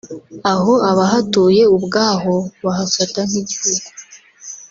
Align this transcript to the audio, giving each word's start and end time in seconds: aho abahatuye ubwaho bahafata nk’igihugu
aho 0.53 0.73
abahatuye 0.91 1.63
ubwaho 1.75 2.35
bahafata 2.65 3.19
nk’igihugu 3.29 3.87